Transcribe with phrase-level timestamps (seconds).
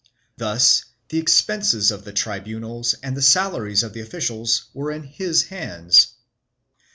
[0.35, 5.43] Thus the expenses of the tribunals and the salaries of the officials were in his
[5.49, 6.15] hands.